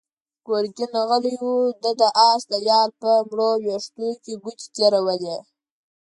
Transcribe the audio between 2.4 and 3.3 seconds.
د يال په